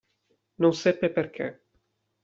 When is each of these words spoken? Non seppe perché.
Non 0.61 0.73
seppe 0.73 1.07
perché. 1.17 1.47